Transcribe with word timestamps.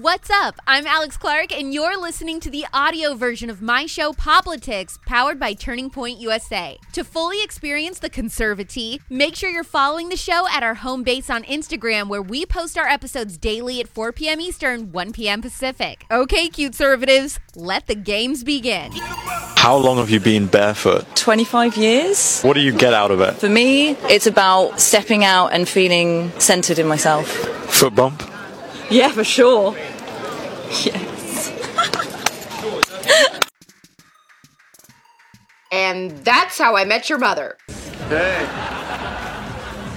What's 0.00 0.30
up? 0.30 0.58
I'm 0.66 0.86
Alex 0.86 1.18
Clark, 1.18 1.52
and 1.52 1.74
you're 1.74 2.00
listening 2.00 2.40
to 2.40 2.48
the 2.48 2.64
audio 2.72 3.12
version 3.12 3.50
of 3.50 3.60
my 3.60 3.84
show, 3.84 4.14
Poplitics, 4.14 4.98
powered 5.04 5.38
by 5.38 5.52
Turning 5.52 5.90
Point 5.90 6.18
USA. 6.20 6.78
To 6.94 7.04
fully 7.04 7.42
experience 7.42 7.98
the 7.98 8.08
conservative, 8.08 9.04
make 9.10 9.36
sure 9.36 9.50
you're 9.50 9.62
following 9.62 10.08
the 10.08 10.16
show 10.16 10.48
at 10.48 10.62
our 10.62 10.72
home 10.72 11.02
base 11.02 11.28
on 11.28 11.42
Instagram, 11.42 12.08
where 12.08 12.22
we 12.22 12.46
post 12.46 12.78
our 12.78 12.88
episodes 12.88 13.36
daily 13.36 13.78
at 13.78 13.88
4 13.88 14.12
p.m. 14.12 14.40
Eastern, 14.40 14.90
1 14.90 15.12
p.m. 15.12 15.42
Pacific. 15.42 16.06
Okay, 16.10 16.48
cute 16.48 16.72
conservatives, 16.72 17.38
let 17.54 17.86
the 17.86 17.94
games 17.94 18.42
begin. 18.42 18.92
How 18.92 19.76
long 19.76 19.98
have 19.98 20.08
you 20.08 20.18
been 20.18 20.46
barefoot? 20.46 21.14
25 21.14 21.76
years. 21.76 22.40
What 22.40 22.54
do 22.54 22.60
you 22.60 22.72
get 22.72 22.94
out 22.94 23.10
of 23.10 23.20
it? 23.20 23.34
For 23.34 23.50
me, 23.50 23.90
it's 24.08 24.26
about 24.26 24.80
stepping 24.80 25.24
out 25.24 25.48
and 25.48 25.68
feeling 25.68 26.30
centered 26.40 26.78
in 26.78 26.88
myself. 26.88 27.28
Foot 27.28 27.94
bump? 27.94 28.22
Yeah, 28.90 29.12
for 29.12 29.22
sure. 29.22 29.76
Yes. 30.70 31.52
And 35.72 36.10
that's 36.24 36.58
how 36.58 36.74
I 36.76 36.84
met 36.84 37.08
your 37.08 37.18
mother. 37.18 37.56
Hey, 38.08 38.44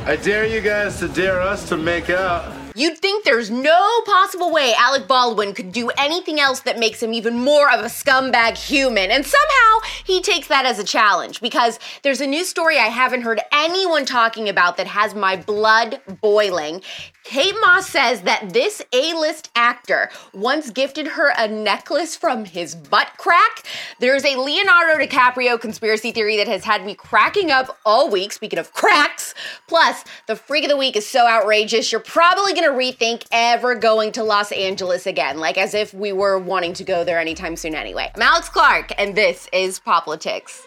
I 0.05 0.19
dare 0.21 0.45
you 0.45 0.61
guys 0.61 0.99
to 0.99 1.07
dare 1.07 1.41
us 1.41 1.67
to 1.69 1.77
make 1.77 2.11
out. 2.11 2.62
You'd 2.75 2.97
think 2.97 3.23
there's 3.23 3.51
no 3.51 4.01
possible 4.05 4.51
way 4.51 4.73
Alec 4.77 5.07
Baldwin 5.07 5.53
could 5.53 5.71
do 5.71 5.89
anything 5.91 6.39
else 6.39 6.61
that 6.61 6.79
makes 6.79 7.01
him 7.01 7.13
even 7.13 7.37
more 7.37 7.71
of 7.71 7.81
a 7.81 7.85
scumbag 7.85 8.57
human. 8.57 9.11
And 9.11 9.25
somehow 9.25 9.87
he 10.03 10.21
takes 10.21 10.47
that 10.47 10.65
as 10.65 10.79
a 10.79 10.83
challenge 10.83 11.39
because 11.39 11.79
there's 12.01 12.21
a 12.21 12.27
new 12.27 12.43
story 12.43 12.77
I 12.77 12.87
haven't 12.87 13.21
heard 13.21 13.41
anyone 13.51 14.05
talking 14.05 14.49
about 14.49 14.77
that 14.77 14.87
has 14.87 15.13
my 15.13 15.35
blood 15.35 16.01
boiling. 16.21 16.81
Kate 17.23 17.55
Moss 17.61 17.89
says 17.89 18.23
that 18.23 18.51
this 18.53 18.81
A 18.91 19.13
list 19.13 19.49
actor 19.55 20.09
once 20.33 20.71
gifted 20.71 21.07
her 21.07 21.31
a 21.37 21.47
necklace 21.47 22.17
from 22.17 22.43
his 22.43 22.75
butt 22.75 23.11
crack. 23.17 23.65
There's 23.99 24.25
a 24.25 24.35
Leonardo 24.35 25.01
DiCaprio 25.01 25.59
conspiracy 25.59 26.11
theory 26.11 26.35
that 26.37 26.47
has 26.47 26.65
had 26.65 26.85
me 26.85 26.95
cracking 26.95 27.49
up 27.49 27.77
all 27.85 28.09
week, 28.09 28.33
speaking 28.33 28.59
of 28.59 28.73
cracks. 28.73 29.33
Plus, 29.67 30.03
the 30.27 30.35
freak 30.35 30.65
of 30.65 30.69
the 30.69 30.77
week 30.77 30.97
is 30.97 31.07
so 31.07 31.25
outrageous, 31.25 31.91
you're 31.91 32.01
probably 32.01 32.53
gonna 32.53 32.62
rethink 32.71 33.25
ever 33.31 33.75
going 33.75 34.11
to 34.13 34.23
Los 34.23 34.51
Angeles 34.51 35.05
again, 35.05 35.39
like 35.39 35.57
as 35.57 35.73
if 35.73 35.93
we 35.93 36.11
were 36.11 36.37
wanting 36.37 36.73
to 36.73 36.83
go 36.83 37.03
there 37.03 37.19
anytime 37.19 37.55
soon 37.55 37.75
anyway. 37.75 38.11
I'm 38.15 38.21
Alex 38.21 38.49
Clark, 38.49 38.91
and 38.97 39.15
this 39.15 39.47
is 39.51 39.79
Poplitics. 39.79 40.63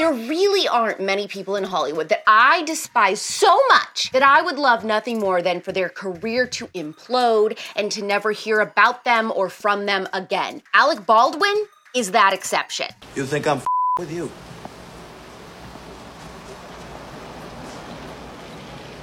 There 0.00 0.12
really 0.12 0.66
aren't 0.66 0.98
many 0.98 1.28
people 1.28 1.56
in 1.56 1.64
Hollywood 1.64 2.08
that 2.08 2.22
I 2.26 2.62
despise 2.62 3.20
so 3.20 3.54
much 3.68 4.10
that 4.12 4.22
I 4.22 4.40
would 4.40 4.58
love 4.58 4.82
nothing 4.82 5.20
more 5.20 5.42
than 5.42 5.60
for 5.60 5.72
their 5.72 5.90
career 5.90 6.46
to 6.46 6.68
implode 6.68 7.58
and 7.76 7.92
to 7.92 8.02
never 8.02 8.32
hear 8.32 8.60
about 8.60 9.04
them 9.04 9.30
or 9.36 9.50
from 9.50 9.84
them 9.84 10.08
again. 10.14 10.62
Alec 10.72 11.04
Baldwin 11.04 11.66
is 11.94 12.12
that 12.12 12.32
exception. 12.32 12.86
You 13.14 13.24
think 13.24 13.46
I'm 13.46 13.60
with 13.98 14.12
you? 14.12 14.30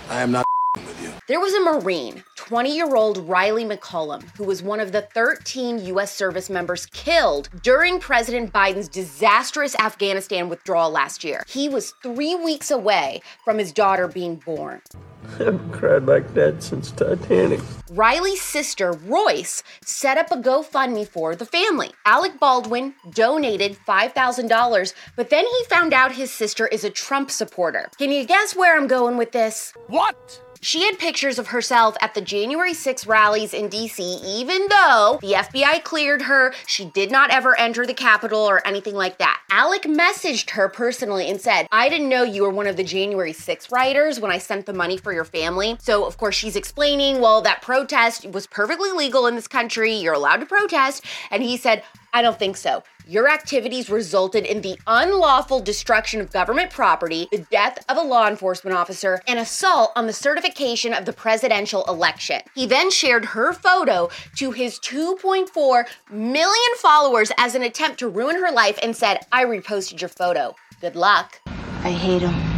I 0.09 0.21
am 0.21 0.31
not 0.31 0.45
with 0.75 1.03
you. 1.03 1.11
There 1.27 1.39
was 1.39 1.53
a 1.53 1.59
Marine, 1.59 2.23
20 2.35 2.73
year 2.73 2.95
old 2.95 3.27
Rylee 3.27 3.69
McCollum, 3.69 4.23
who 4.37 4.45
was 4.45 4.63
one 4.63 4.79
of 4.79 4.93
the 4.93 5.01
13 5.01 5.85
U.S. 5.87 6.15
service 6.15 6.49
members 6.49 6.85
killed 6.87 7.49
during 7.61 7.99
President 7.99 8.53
Biden's 8.53 8.87
disastrous 8.87 9.75
Afghanistan 9.75 10.47
withdrawal 10.47 10.89
last 10.89 11.25
year. 11.25 11.43
He 11.47 11.67
was 11.67 11.93
three 12.01 12.35
weeks 12.35 12.71
away 12.71 13.21
from 13.43 13.57
his 13.57 13.73
daughter 13.73 14.07
being 14.07 14.37
born. 14.37 14.81
I 15.39 15.43
haven't 15.43 15.71
cried 15.71 16.05
like 16.05 16.33
that 16.33 16.63
since 16.63 16.91
Titanic. 16.91 17.59
Riley's 17.89 18.41
sister, 18.41 18.93
Roice, 18.93 19.63
set 19.81 20.17
up 20.17 20.31
a 20.31 20.35
GoFundMe 20.35 21.07
for 21.07 21.35
the 21.35 21.45
family. 21.45 21.91
Alec 22.05 22.39
Baldwin 22.39 22.95
donated 23.11 23.77
$5,000, 23.87 24.93
but 25.15 25.29
then 25.29 25.45
he 25.45 25.65
found 25.69 25.93
out 25.93 26.11
his 26.11 26.31
sister 26.31 26.67
is 26.67 26.83
a 26.83 26.89
Trump 26.89 27.31
supporter. 27.31 27.89
Can 27.97 28.11
you 28.11 28.25
guess 28.25 28.55
where 28.55 28.77
I'm 28.77 28.87
going 28.87 29.17
with 29.17 29.31
this? 29.31 29.73
What? 29.87 30.41
She 30.61 30.85
had 30.85 30.99
pictures 30.99 31.39
of 31.39 31.47
herself 31.47 31.95
at 32.01 32.13
the 32.13 32.21
January 32.21 32.73
6 32.73 33.07
rallies 33.07 33.53
in 33.53 33.69
DC, 33.69 33.99
even 33.99 34.67
though 34.69 35.19
the 35.21 35.33
FBI 35.33 35.83
cleared 35.83 36.23
her. 36.23 36.53
She 36.65 36.85
did 36.85 37.11
not 37.11 37.29
ever 37.29 37.57
enter 37.59 37.85
the 37.85 37.93
Capitol 37.93 38.39
or 38.39 38.65
anything 38.65 38.95
like 38.95 39.17
that. 39.17 39.41
Alec 39.49 39.83
messaged 39.83 40.51
her 40.51 40.69
personally 40.69 41.29
and 41.29 41.39
said, 41.39 41.67
I 41.71 41.89
didn't 41.89 42.09
know 42.09 42.23
you 42.23 42.43
were 42.43 42.49
one 42.49 42.67
of 42.67 42.77
the 42.77 42.83
January 42.83 43.33
6 43.33 43.71
writers 43.71 44.19
when 44.19 44.31
I 44.31 44.37
sent 44.37 44.65
the 44.65 44.73
money 44.73 44.97
for 44.97 45.13
your 45.13 45.25
family. 45.25 45.77
So, 45.79 46.05
of 46.05 46.17
course, 46.17 46.35
she's 46.35 46.55
explaining, 46.55 47.21
well, 47.21 47.41
that 47.41 47.61
protest 47.61 48.25
was 48.27 48.47
perfectly 48.47 48.91
legal 48.91 49.27
in 49.27 49.35
this 49.35 49.47
country. 49.47 49.93
You're 49.93 50.13
allowed 50.13 50.37
to 50.37 50.45
protest. 50.45 51.05
And 51.31 51.43
he 51.43 51.57
said, 51.57 51.83
I 52.17 52.23
don't 52.23 52.39
think 52.39 52.57
so. 52.57 52.81
Your 53.05 53.29
activities 53.29 53.91
resulted 53.91 54.43
in 54.43 54.61
the 54.61 54.79
unlawful 54.87 55.59
destruction 55.59 56.19
of 56.19 56.31
government 56.31 56.71
property, 56.71 57.27
the 57.31 57.45
death 57.51 57.85
of 57.87 57.95
a 57.95 58.01
law 58.01 58.27
enforcement 58.27 58.75
officer, 58.75 59.21
and 59.27 59.37
assault 59.37 59.91
on 59.95 60.07
the 60.07 60.13
certification 60.13 60.95
of 60.95 61.05
the 61.05 61.13
presidential 61.13 61.85
election. 61.87 62.41
He 62.55 62.65
then 62.65 62.89
shared 62.89 63.23
her 63.23 63.53
photo 63.53 64.09
to 64.37 64.49
his 64.49 64.79
2.4 64.79 65.85
million 66.09 66.75
followers 66.77 67.31
as 67.37 67.53
an 67.53 67.61
attempt 67.61 67.99
to 67.99 68.09
ruin 68.09 68.37
her 68.37 68.51
life 68.51 68.79
and 68.81 68.97
said, 68.97 69.19
I 69.31 69.45
reposted 69.45 70.01
your 70.01 70.09
photo. 70.09 70.55
Good 70.81 70.95
luck. 70.95 71.39
I 71.45 71.91
hate 71.91 72.23
him. 72.23 72.56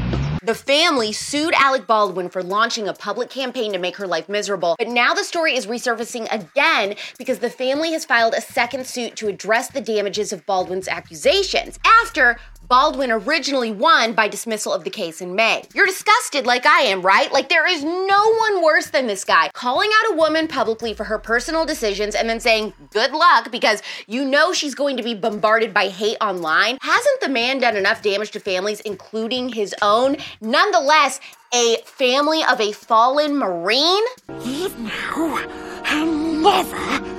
The 0.50 0.56
family 0.56 1.12
sued 1.14 1.54
Alec 1.54 1.86
Baldwin 1.86 2.28
for 2.28 2.42
launching 2.42 2.88
a 2.88 2.94
public 2.96 3.30
campaign 3.30 3.72
to 3.74 3.78
make 3.78 3.98
her 3.98 4.08
life 4.08 4.28
miserable, 4.28 4.76
but 4.80 4.88
now 4.88 5.14
the 5.14 5.24
story 5.24 5.56
is 5.56 5.68
resurfacing 5.68 6.28
again 6.34 6.96
because 7.20 7.38
the 7.38 7.52
family 7.52 7.92
has 7.92 8.04
filed 8.04 8.34
a 8.34 8.42
second 8.42 8.88
suit 8.88 9.16
to 9.18 9.28
address 9.28 9.70
the 9.70 9.80
damages 9.80 10.34
of 10.34 10.44
Baldwin's 10.48 10.88
accusations 10.88 11.78
after 11.86 12.40
Baldwin 12.70 13.10
originally 13.10 13.72
won 13.72 14.14
by 14.14 14.28
dismissal 14.28 14.72
of 14.72 14.84
the 14.84 14.92
case 14.92 15.22
in 15.22 15.34
May. 15.34 15.64
You're 15.74 15.88
disgusted 15.88 16.46
like 16.46 16.68
I 16.68 16.82
am, 16.82 17.02
right? 17.02 17.34
Like 17.34 17.50
there 17.50 17.68
is 17.68 17.84
no 17.84 18.34
one 18.36 18.64
worse 18.64 18.92
than 18.92 19.08
this 19.08 19.26
guy 19.26 19.50
calling 19.54 19.90
out 19.92 20.14
a 20.14 20.16
woman 20.16 20.48
publicly 20.48 20.94
for 20.94 21.04
her 21.06 21.18
personal 21.18 21.66
decisions 21.66 22.14
and 22.14 22.30
then 22.30 22.40
saying 22.40 22.74
good 22.92 23.12
luck 23.12 23.52
because 23.52 23.82
you 24.06 24.24
know 24.24 24.54
she's 24.54 24.76
going 24.76 24.98
to 24.98 25.04
be 25.04 25.16
bombarded 25.16 25.74
by 25.74 25.88
hate 25.88 26.18
online. 26.22 26.78
Hasn't 26.82 27.22
the 27.22 27.30
man 27.30 27.58
done 27.58 27.76
enough 27.76 28.04
damage 28.04 28.30
to 28.32 28.40
families, 28.40 28.82
including 28.82 29.50
his 29.50 29.74
own? 29.82 30.18
Nonetheless, 30.40 31.20
a 31.52 31.78
family 31.86 32.44
of 32.44 32.62
a 32.62 32.72
fallen 32.72 33.36
Marine? 33.36 34.04
Leave 34.28 34.78
now 34.78 35.82
and 35.86 36.44
never 36.44 37.19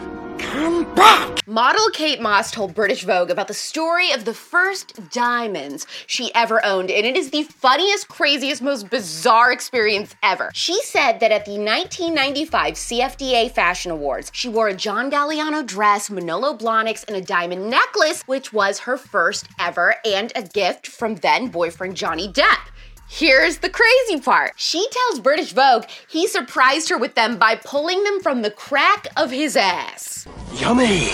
come 0.60 0.94
back. 0.94 1.46
Model 1.46 1.88
Kate 1.94 2.20
Moss 2.20 2.50
told 2.50 2.74
British 2.74 3.02
Vogue 3.04 3.30
about 3.30 3.48
the 3.48 3.54
story 3.54 4.12
of 4.12 4.26
the 4.26 4.34
first 4.34 5.10
diamonds 5.10 5.86
she 6.06 6.32
ever 6.34 6.64
owned, 6.64 6.90
and 6.90 7.06
it 7.06 7.16
is 7.16 7.30
the 7.30 7.44
funniest, 7.44 8.08
craziest, 8.08 8.60
most 8.60 8.90
bizarre 8.90 9.50
experience 9.50 10.14
ever. 10.22 10.50
She 10.52 10.80
said 10.82 11.18
that 11.20 11.32
at 11.32 11.46
the 11.46 11.52
1995 11.52 12.74
CFDA 12.74 13.50
Fashion 13.52 13.90
Awards, 13.90 14.30
she 14.34 14.50
wore 14.50 14.68
a 14.68 14.74
John 14.74 15.10
Galliano 15.10 15.66
dress, 15.66 16.10
Manolo 16.10 16.54
Blahniks, 16.54 17.04
and 17.08 17.16
a 17.16 17.22
diamond 17.22 17.70
necklace, 17.70 18.22
which 18.26 18.52
was 18.52 18.80
her 18.80 18.98
first 18.98 19.46
ever, 19.58 19.96
and 20.04 20.30
a 20.36 20.42
gift 20.42 20.86
from 20.86 21.16
then 21.16 21.48
boyfriend 21.48 21.96
Johnny 21.96 22.30
Depp. 22.30 22.68
Here's 23.12 23.58
the 23.58 23.70
crazy 23.70 24.20
part. 24.20 24.52
She 24.54 24.86
tells 24.92 25.18
British 25.18 25.52
Vogue 25.52 25.86
he 26.08 26.28
surprised 26.28 26.90
her 26.90 26.98
with 26.98 27.16
them 27.16 27.38
by 27.38 27.56
pulling 27.56 28.04
them 28.04 28.20
from 28.20 28.42
the 28.42 28.52
crack 28.52 29.08
of 29.16 29.32
his 29.32 29.56
ass. 29.56 30.28
Yummy. 30.60 31.08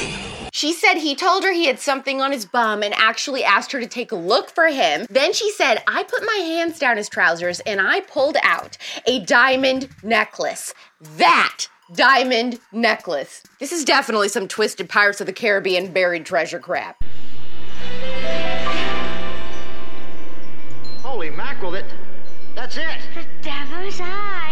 She 0.52 0.72
said 0.72 0.94
he 0.94 1.14
told 1.14 1.44
her 1.44 1.52
he 1.52 1.66
had 1.66 1.78
something 1.78 2.20
on 2.20 2.32
his 2.32 2.44
bum 2.44 2.82
and 2.82 2.92
actually 2.94 3.44
asked 3.44 3.70
her 3.70 3.80
to 3.80 3.86
take 3.86 4.10
a 4.10 4.16
look 4.16 4.50
for 4.50 4.66
him. 4.66 5.06
Then 5.08 5.32
she 5.32 5.52
said, 5.52 5.84
I 5.86 6.02
put 6.02 6.26
my 6.26 6.34
hands 6.34 6.80
down 6.80 6.96
his 6.96 7.08
trousers 7.08 7.60
and 7.60 7.80
I 7.80 8.00
pulled 8.00 8.36
out 8.42 8.76
a 9.06 9.20
diamond 9.20 9.88
necklace. 10.02 10.74
That 11.18 11.68
diamond 11.94 12.58
necklace. 12.72 13.44
This 13.60 13.70
is 13.70 13.84
definitely 13.84 14.30
some 14.30 14.48
twisted 14.48 14.88
Pirates 14.88 15.20
of 15.20 15.28
the 15.28 15.32
Caribbean 15.32 15.92
buried 15.92 16.26
treasure 16.26 16.58
crap. 16.58 17.04
Holy 21.02 21.30
mackerel, 21.30 21.70
that, 21.70 21.84
that's 22.56 22.76
it. 22.76 22.98
The 23.14 23.24
devil's 23.42 24.00
eye. 24.00 24.45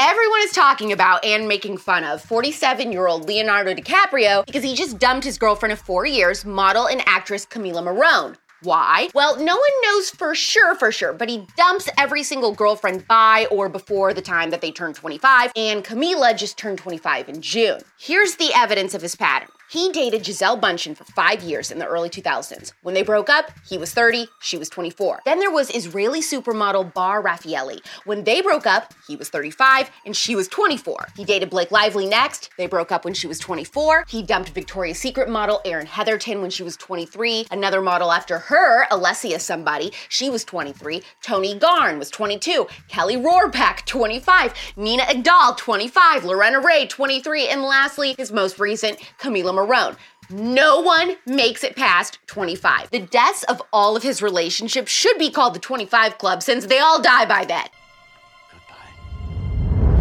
Everyone 0.00 0.40
is 0.44 0.52
talking 0.52 0.92
about 0.92 1.24
and 1.24 1.48
making 1.48 1.76
fun 1.76 2.04
of 2.04 2.22
47 2.22 2.92
year 2.92 3.08
old 3.08 3.26
Leonardo 3.26 3.74
DiCaprio 3.74 4.46
because 4.46 4.62
he 4.62 4.76
just 4.76 5.00
dumped 5.00 5.24
his 5.24 5.38
girlfriend 5.38 5.72
of 5.72 5.80
four 5.80 6.06
years, 6.06 6.44
model 6.44 6.86
and 6.86 7.02
actress 7.04 7.44
Camila 7.44 7.82
Morrone. 7.82 8.36
Why? 8.62 9.08
Well, 9.12 9.34
no 9.36 9.56
one 9.56 9.70
knows 9.82 10.10
for 10.10 10.36
sure, 10.36 10.76
for 10.76 10.92
sure, 10.92 11.12
but 11.12 11.28
he 11.28 11.48
dumps 11.56 11.88
every 11.98 12.22
single 12.22 12.54
girlfriend 12.54 13.08
by 13.08 13.48
or 13.50 13.68
before 13.68 14.14
the 14.14 14.22
time 14.22 14.50
that 14.50 14.60
they 14.60 14.70
turn 14.70 14.94
25, 14.94 15.50
and 15.56 15.84
Camila 15.84 16.36
just 16.36 16.56
turned 16.56 16.78
25 16.78 17.28
in 17.28 17.42
June. 17.42 17.80
Here's 17.98 18.36
the 18.36 18.52
evidence 18.54 18.94
of 18.94 19.02
his 19.02 19.16
pattern. 19.16 19.48
He 19.70 19.90
dated 19.92 20.24
Gisele 20.24 20.58
Bundchen 20.58 20.96
for 20.96 21.04
five 21.04 21.42
years 21.42 21.70
in 21.70 21.78
the 21.78 21.86
early 21.86 22.08
2000s. 22.08 22.72
When 22.80 22.94
they 22.94 23.02
broke 23.02 23.28
up, 23.28 23.50
he 23.68 23.76
was 23.76 23.92
30, 23.92 24.26
she 24.40 24.56
was 24.56 24.70
24. 24.70 25.20
Then 25.26 25.40
there 25.40 25.50
was 25.50 25.68
Israeli 25.68 26.22
supermodel 26.22 26.94
Bar 26.94 27.22
Refaeli. 27.22 27.80
When 28.06 28.24
they 28.24 28.40
broke 28.40 28.66
up, 28.66 28.94
he 29.06 29.14
was 29.14 29.28
35 29.28 29.90
and 30.06 30.16
she 30.16 30.34
was 30.34 30.48
24. 30.48 31.08
He 31.14 31.24
dated 31.26 31.50
Blake 31.50 31.70
Lively 31.70 32.06
next. 32.06 32.48
They 32.56 32.66
broke 32.66 32.90
up 32.90 33.04
when 33.04 33.12
she 33.12 33.26
was 33.26 33.38
24. 33.38 34.06
He 34.08 34.22
dumped 34.22 34.48
Victoria's 34.50 34.98
Secret 34.98 35.28
model 35.28 35.60
Erin 35.66 35.86
Heatherton 35.86 36.40
when 36.40 36.48
she 36.48 36.62
was 36.62 36.78
23. 36.78 37.48
Another 37.50 37.82
model 37.82 38.10
after 38.10 38.38
her, 38.38 38.86
Alessia 38.86 39.38
somebody, 39.38 39.92
she 40.08 40.30
was 40.30 40.44
23. 40.44 41.02
Toni 41.20 41.58
Garrn 41.58 41.98
was 41.98 42.08
22. 42.08 42.66
Kelly 42.88 43.16
Rohrbach, 43.16 43.84
25. 43.84 44.54
Nina 44.76 45.02
Agdal, 45.02 45.58
25. 45.58 46.24
Lorena 46.24 46.58
Rae, 46.58 46.86
23. 46.86 47.48
And 47.48 47.62
lastly, 47.62 48.14
his 48.16 48.32
most 48.32 48.58
recent, 48.58 48.98
Camila 49.18 49.57
Morrone. 49.58 49.96
No 50.30 50.80
one 50.80 51.16
makes 51.26 51.64
it 51.64 51.74
past 51.74 52.18
25. 52.26 52.90
The 52.90 53.00
deaths 53.00 53.44
of 53.44 53.62
all 53.72 53.96
of 53.96 54.02
his 54.02 54.22
relationships 54.22 54.92
should 54.92 55.18
be 55.18 55.30
called 55.30 55.54
the 55.54 55.58
25 55.58 56.18
Club 56.18 56.42
since 56.42 56.66
they 56.66 56.78
all 56.78 57.00
die 57.00 57.24
by 57.24 57.44
then. 57.44 57.66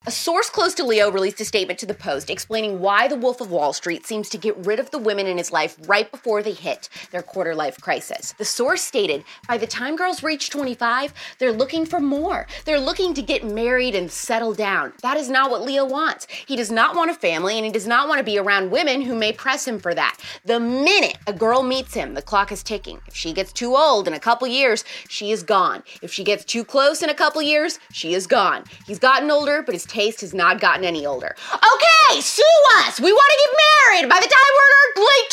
A 0.07 0.11
source 0.11 0.49
close 0.49 0.73
to 0.75 0.85
Leo 0.85 1.11
released 1.11 1.41
a 1.41 1.43
statement 1.43 1.79
to 1.79 1.85
the 1.85 1.93
Post 1.93 2.29
explaining 2.29 2.79
why 2.79 3.09
the 3.09 3.17
Wolf 3.17 3.41
of 3.41 3.51
Wall 3.51 3.73
Street 3.73 4.05
seems 4.05 4.29
to 4.29 4.37
get 4.37 4.55
rid 4.65 4.79
of 4.79 4.89
the 4.89 4.97
women 4.97 5.27
in 5.27 5.37
his 5.37 5.51
life 5.51 5.75
right 5.85 6.09
before 6.09 6.41
they 6.41 6.53
hit 6.53 6.87
their 7.11 7.21
quarter 7.21 7.53
life 7.53 7.81
crisis. 7.81 8.33
The 8.37 8.45
source 8.45 8.81
stated 8.81 9.25
by 9.49 9.57
the 9.57 9.67
time 9.67 9.97
girls 9.97 10.23
reach 10.23 10.49
25, 10.49 11.13
they're 11.39 11.51
looking 11.51 11.85
for 11.85 11.99
more. 11.99 12.47
They're 12.63 12.79
looking 12.79 13.13
to 13.15 13.21
get 13.21 13.43
married 13.43 13.95
and 13.95 14.09
settle 14.09 14.53
down. 14.53 14.93
That 15.01 15.17
is 15.17 15.29
not 15.29 15.51
what 15.51 15.63
Leo 15.63 15.83
wants. 15.83 16.25
He 16.47 16.55
does 16.55 16.71
not 16.71 16.95
want 16.95 17.11
a 17.11 17.13
family 17.13 17.57
and 17.57 17.65
he 17.65 17.71
does 17.73 17.85
not 17.85 18.07
want 18.07 18.19
to 18.19 18.23
be 18.23 18.37
around 18.37 18.71
women 18.71 19.01
who 19.01 19.13
may 19.13 19.33
press 19.33 19.67
him 19.67 19.77
for 19.77 19.93
that. 19.93 20.21
The 20.45 20.61
minute 20.61 21.17
a 21.27 21.33
girl 21.33 21.63
meets 21.63 21.93
him, 21.93 22.13
the 22.13 22.21
clock 22.21 22.53
is 22.53 22.63
ticking. 22.63 23.01
If 23.07 23.15
she 23.17 23.33
gets 23.33 23.51
too 23.51 23.75
old 23.75 24.07
in 24.07 24.13
a 24.13 24.21
couple 24.21 24.47
years, 24.47 24.85
she 25.09 25.31
is 25.31 25.43
gone. 25.43 25.83
If 26.01 26.13
she 26.13 26.23
gets 26.23 26.45
too 26.45 26.63
close 26.63 27.03
in 27.03 27.09
a 27.09 27.13
couple 27.13 27.41
years, 27.41 27.77
she 27.91 28.13
is 28.13 28.25
gone. 28.25 28.63
He's 28.85 28.99
gotten 28.99 29.29
older, 29.29 29.61
but 29.61 29.73
his 29.73 29.85
taste 29.97 30.21
has 30.21 30.31
not 30.31 30.61
gotten 30.61 30.85
any 30.85 31.07
older. 31.07 31.35
Okay, 31.53 32.21
sue 32.21 32.43
us! 32.85 32.99
We 32.99 33.11
want 33.11 33.31
to 33.31 33.37
get 33.43 33.57
married 33.67 34.09
by 34.09 34.19
the 34.19 34.27
time 34.27 34.51
we're 34.55 34.69
in 34.69 34.75
our 34.77 35.09
late 35.09 35.29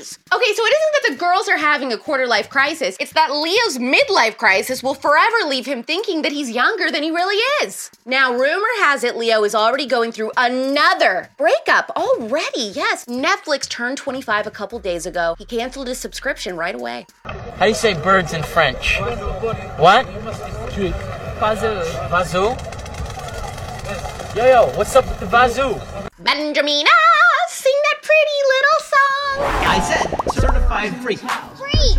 20s! 0.00 0.18
Okay, 0.34 0.52
so 0.54 0.62
it 0.64 0.74
isn't 0.78 0.92
that 0.94 1.10
the 1.10 1.16
girls 1.16 1.46
are 1.46 1.58
having 1.58 1.92
a 1.92 1.98
quarter 1.98 2.26
life 2.26 2.48
crisis, 2.48 2.96
it's 3.00 3.12
that 3.12 3.30
Leo's 3.30 3.76
midlife 3.76 4.38
crisis 4.38 4.82
will 4.82 4.94
forever 4.94 5.36
leave 5.46 5.66
him 5.66 5.82
thinking 5.82 6.22
that 6.22 6.32
he's 6.32 6.50
younger 6.50 6.90
than 6.90 7.02
he 7.02 7.10
really 7.10 7.36
is. 7.62 7.90
Now, 8.06 8.32
rumor 8.32 8.72
has 8.78 9.04
it 9.04 9.14
Leo 9.14 9.44
is 9.44 9.54
already 9.54 9.84
going 9.84 10.10
through 10.12 10.32
another 10.38 11.28
breakup 11.36 11.90
already. 11.94 12.72
Yes, 12.72 13.04
Netflix 13.04 13.68
turned 13.68 13.98
25 13.98 14.46
a 14.46 14.50
couple 14.50 14.78
days 14.78 15.04
ago. 15.04 15.34
He 15.38 15.44
canceled 15.44 15.86
his 15.86 15.98
subscription 15.98 16.56
right 16.56 16.74
away. 16.74 17.06
How 17.24 17.64
do 17.64 17.68
you 17.68 17.74
say 17.74 17.92
birds 17.92 18.32
in 18.32 18.42
French? 18.42 18.98
What? 19.76 20.06
Vazoo. 21.40 21.84
Vazoo? 22.08 22.77
Yo, 24.38 24.46
yo, 24.46 24.66
what's 24.76 24.94
up 24.94 25.04
with 25.04 25.18
the 25.18 25.26
Vazoo? 25.26 25.74
Benjamina, 26.22 26.88
sing 27.48 27.72
that 27.82 27.98
pretty 28.04 28.38
little 28.46 28.80
song. 28.84 29.42
I 29.66 29.80
said 29.80 30.40
certified 30.40 30.94
freak. 30.98 31.18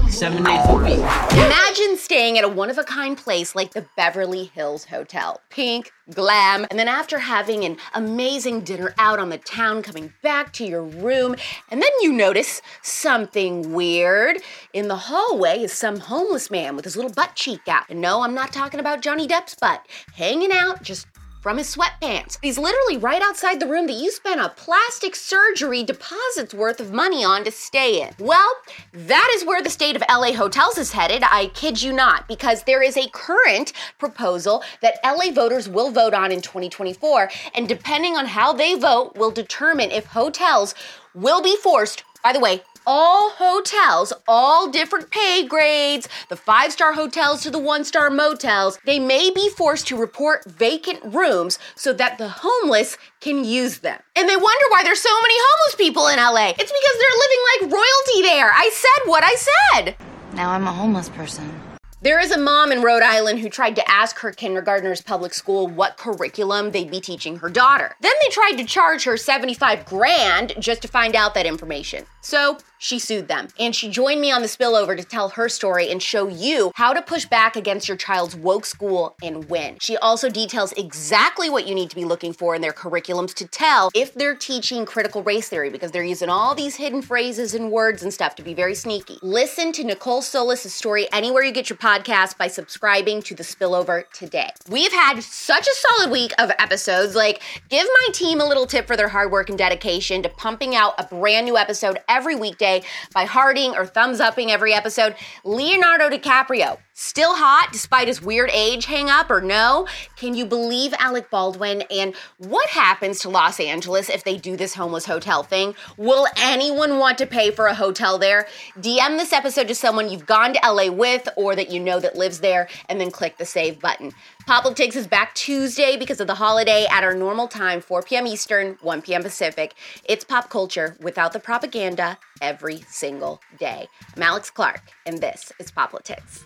Seven 0.10 0.46
days 0.46 0.62
a 0.70 0.76
week. 0.76 1.00
Imagine 1.34 1.98
staying 1.98 2.38
at 2.38 2.46
a 2.46 2.48
one 2.48 2.70
of 2.70 2.78
a 2.78 2.86
kind 2.86 3.18
place 3.18 3.56
like 3.56 3.74
the 3.74 3.86
Beverly 3.98 4.46
Hills 4.46 4.86
Hotel. 4.86 5.42
Pink, 5.50 5.92
glam, 6.14 6.66
and 6.70 6.80
then 6.80 6.88
after 6.88 7.20
having 7.20 7.66
an 7.66 7.76
amazing 7.94 8.62
dinner 8.62 8.94
out 8.98 9.20
on 9.20 9.28
the 9.28 9.38
town, 9.38 9.82
coming 9.84 10.14
back 10.24 10.54
to 10.54 10.66
your 10.66 10.84
room, 10.84 11.36
and 11.70 11.82
then 11.82 11.92
you 12.00 12.14
notice 12.14 12.62
something 12.82 13.74
weird. 13.74 14.38
In 14.72 14.88
the 14.88 14.96
hallway 14.96 15.64
is 15.64 15.74
some 15.74 16.00
homeless 16.00 16.50
man 16.50 16.78
with 16.78 16.86
his 16.86 16.96
little 16.96 17.12
butt 17.12 17.36
cheek 17.36 17.68
out. 17.68 17.84
And 17.90 18.00
no, 18.00 18.22
I'm 18.22 18.34
not 18.34 18.54
talking 18.54 18.80
about 18.80 19.02
Johnny 19.02 19.28
Depp's 19.28 19.56
butt. 19.56 19.86
Hanging 20.14 20.54
out, 20.54 20.84
just 20.84 21.06
from 21.40 21.58
his 21.58 21.74
sweatpants. 21.74 22.38
He's 22.42 22.58
literally 22.58 22.98
right 22.98 23.22
outside 23.22 23.60
the 23.60 23.68
room 23.68 23.88
that 23.88 23.94
you 23.94 24.12
spent 24.12 24.42
a 24.42 24.50
plastic 24.50 25.16
surgery 25.16 25.84
deposit's 25.84 26.54
worth 26.54 26.80
of 26.80 26.92
money 26.92 27.24
on 27.24 27.44
to 27.46 27.52
stay 27.52 28.02
in. 28.02 28.14
Well, 28.20 28.52
that 28.94 29.32
is 29.36 29.46
where 29.46 29.62
the 29.62 29.70
state 29.70 29.96
of 29.96 30.04
LA 30.10 30.34
hotels 30.34 30.78
is 30.78 30.92
headed. 30.92 31.24
I 31.24 31.48
kid 31.54 31.82
you 31.82 31.94
not, 31.94 32.28
because 32.28 32.64
there 32.64 32.82
is 32.82 32.98
a 32.98 33.10
current 33.10 33.74
proposal 33.98 34.64
that 34.82 35.00
LA 35.04 35.32
voters 35.32 35.70
will 35.70 35.92
vote 35.92 36.14
on 36.14 36.32
in 36.32 36.42
2024, 36.42 37.30
and 37.56 37.68
depending 37.68 38.16
on 38.16 38.26
how 38.26 38.54
they 38.54 38.76
vote, 38.76 39.16
will 39.16 39.32
determine 39.32 39.92
if 39.92 40.08
hotels 40.08 40.76
will 41.14 41.42
be 41.42 41.56
forced. 41.58 42.04
By 42.24 42.34
the 42.34 42.40
way, 42.40 42.62
all 42.86 43.30
hotels, 43.30 44.12
all 44.28 44.70
different 44.70 45.10
pay 45.12 45.46
grades, 45.46 46.08
the 46.28 46.36
five 46.36 46.72
star 46.72 46.94
hotels 46.94 47.42
to 47.44 47.52
the 47.52 47.60
one 47.60 47.84
star 47.86 48.10
motels, 48.10 48.78
they 48.86 49.00
may 49.00 49.30
be 49.30 49.50
forced 49.50 49.88
to 49.88 49.98
report 49.98 50.44
vacant 50.46 51.00
rooms 51.04 51.60
so 51.76 51.94
that 51.94 52.18
the 52.18 52.28
homeless 52.30 52.98
can 53.22 53.46
use 53.46 53.80
them. 53.80 54.00
And 54.16 54.28
they 54.28 54.36
wonder 54.36 54.66
why 54.70 54.84
there's 54.84 55.02
so 55.02 55.22
many 55.22 55.36
homeless 55.38 55.76
people 55.76 56.08
in 56.08 56.18
LA. 56.18 56.50
It's 56.50 56.58
because 56.58 56.98
they're 57.00 57.20
living 57.20 57.42
like 57.54 57.74
royalty 57.74 58.22
there. 58.24 58.52
I 58.54 58.70
said 58.74 59.10
what 59.10 59.24
I 59.24 59.36
said. 59.36 59.96
Now 60.34 60.52
I'm 60.52 60.68
a 60.68 60.74
homeless 60.74 61.10
person. 61.10 61.69
There 62.02 62.22
is 62.22 62.32
a 62.32 62.40
mom 62.40 62.72
in 62.72 62.82
Rhode 62.82 63.04
Island 63.04 63.40
who 63.40 63.50
tried 63.50 63.76
to 63.76 63.92
ask 63.92 64.20
her 64.20 64.32
kindergartner's 64.32 65.02
public 65.02 65.34
school 65.34 65.68
what 65.68 65.98
curriculum 65.98 66.72
they'd 66.72 66.90
be 66.90 67.02
teaching 67.02 67.36
her 67.40 67.50
daughter. 67.50 67.94
Then 68.00 68.14
they 68.22 68.30
tried 68.30 68.54
to 68.54 68.64
charge 68.64 69.04
her 69.04 69.18
75 69.18 69.84
grand 69.84 70.54
just 70.60 70.82
to 70.84 70.88
find 70.88 71.14
out 71.14 71.34
that 71.34 71.46
information. 71.46 72.06
So 72.22 72.58
she 72.80 72.98
sued 72.98 73.28
them. 73.28 73.50
And 73.60 73.76
she 73.76 73.90
joined 73.90 74.22
me 74.22 74.32
on 74.32 74.42
the 74.42 74.48
spillover 74.48 74.98
to 74.98 75.04
tell 75.04 75.30
her 75.30 75.50
story 75.50 75.92
and 75.92 76.02
show 76.02 76.28
you 76.28 76.72
how 76.76 76.94
to 76.94 77.02
push 77.02 77.26
back 77.26 77.56
against 77.56 77.88
your 77.88 77.98
child's 77.98 78.36
woke 78.36 78.66
school 78.66 79.16
and 79.22 79.50
win. 79.50 79.78
She 79.82 79.98
also 79.98 80.30
details 80.30 80.72
exactly 80.74 81.50
what 81.50 81.68
you 81.68 81.76
need 81.76 81.90
to 81.90 81.96
be 81.96 82.06
looking 82.06 82.34
for 82.34 82.56
in 82.56 82.62
their 82.62 82.72
curriculums 82.72 83.34
to 83.36 83.46
tell 83.46 83.92
if 83.94 84.14
they're 84.14 84.36
teaching 84.36 84.86
critical 84.86 85.22
race 85.22 85.50
theory 85.50 85.70
because 85.70 85.92
they're 85.92 86.04
using 86.04 86.30
all 86.30 86.56
these 86.56 86.78
hidden 86.78 87.02
phrases 87.02 87.54
and 87.54 87.70
words 87.72 88.02
and 88.02 88.14
stuff 88.14 88.36
to 88.36 88.44
be 88.44 88.54
very 88.54 88.74
sneaky. 88.74 89.20
Listen 89.22 89.72
to 89.74 89.84
Nicole 89.84 90.22
Solas' 90.22 90.70
story 90.70 91.08
anywhere 91.12 91.44
you 91.44 91.52
get 91.52 91.70
your 91.70 91.78
podcast 91.78 92.38
by 92.38 92.48
subscribing 92.48 93.22
to 93.24 93.36
the 93.36 93.44
spillover 93.44 94.10
today. 94.12 94.52
We've 94.70 94.94
had 94.94 95.22
such 95.22 95.68
a 95.68 95.74
solid 95.74 96.12
week 96.12 96.32
of 96.40 96.50
episodes. 96.58 97.14
Like, 97.14 97.42
give 97.68 97.86
my 97.86 98.14
team 98.14 98.40
a 98.40 98.46
little 98.46 98.66
tip 98.66 98.88
for 98.88 98.96
their 98.96 99.10
hard 99.10 99.32
work 99.32 99.50
and 99.50 99.58
dedication 99.58 100.24
to 100.24 100.30
pumping 100.30 100.76
out 100.76 100.94
a 100.98 101.04
brand 101.04 101.46
new 101.46 101.58
episode 101.58 102.00
every 102.08 102.36
weekday 102.36 102.69
by 103.14 103.26
hearting 103.26 103.76
or 103.76 103.86
thumbs 103.86 104.20
upping 104.20 104.52
every 104.52 104.74
episode. 104.74 105.16
Leonardo 105.44 106.10
DiCaprio, 106.10 106.78
still 107.00 107.36
hot 107.36 107.70
despite 107.72 108.08
his 108.08 108.22
weird 108.22 108.50
age 108.52 108.86
hang 108.86 109.10
up 109.10 109.32
or 109.32 109.42
no? 109.42 109.88
Can 110.16 110.34
you 110.36 110.46
believe 110.46 110.94
Alec 111.00 111.30
Baldwin? 111.30 111.84
And 111.90 112.14
what 112.38 112.70
happens 112.70 113.20
to 113.22 113.30
Los 113.30 113.60
Angeles 113.60 114.10
if 114.10 114.24
they 114.24 114.38
do 114.38 114.58
this 114.58 114.76
homeless 114.76 115.06
hotel 115.06 115.44
thing? 115.44 115.76
Will 115.98 116.28
anyone 116.38 116.98
want 117.00 117.18
to 117.20 117.26
pay 117.26 117.52
for 117.52 117.68
a 117.68 117.74
hotel 117.74 118.18
there? 118.18 118.48
DM 118.78 119.18
this 119.18 119.32
episode 119.32 119.68
to 119.70 119.76
someone 119.76 120.10
you've 120.10 120.26
gone 120.26 120.54
to 120.54 120.60
LA 120.64 120.92
with 120.92 121.28
or 121.38 121.56
that 121.56 121.72
you 121.72 121.80
know 121.80 122.00
that 122.00 122.16
lives 122.18 122.40
there, 122.40 122.68
and 122.90 123.00
then 123.00 123.12
click 123.12 123.38
the 123.38 123.46
save 123.46 123.80
button. 123.80 124.12
Poplitics 124.46 124.96
is 124.96 125.08
back 125.08 125.34
Tuesday 125.36 125.96
because 125.96 126.20
of 126.20 126.28
the 126.28 126.36
holiday 126.36 126.86
at 126.92 127.04
our 127.04 127.14
normal 127.14 127.48
time, 127.48 127.82
4 127.82 128.02
p.m. 128.04 128.28
Eastern, 128.28 128.78
1 128.82 129.02
p.m. 129.04 129.24
Pacific. 129.24 129.76
It's 130.06 130.24
pop 130.24 130.50
culture 130.50 130.98
without 131.00 131.34
the 131.34 131.40
propaganda 131.40 132.18
every 132.42 132.82
single 132.88 133.42
day. 133.58 133.88
I'm 134.16 134.24
Alex 134.24 134.50
Clark, 134.50 134.82
and 135.06 135.20
this 135.20 135.52
is 135.60 135.72
Poplitics. 135.72 136.46